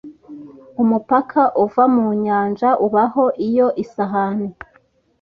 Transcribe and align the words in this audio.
Umupaka 0.81 1.41
uva 1.63 1.83
mu 1.95 2.05
nyanja 2.23 2.69
ubaho 2.85 3.25
iyo 3.47 3.67
isahani 3.83 4.49